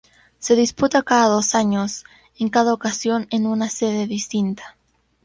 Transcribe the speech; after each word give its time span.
Se 0.39 0.55
disputa 0.55 1.03
cada 1.03 1.27
dos 1.27 1.53
años, 1.53 2.05
en 2.39 2.49
cada 2.49 2.73
ocasión 2.73 3.27
en 3.29 3.45
una 3.45 3.69
sede 3.69 4.07
distinta. 4.07 4.75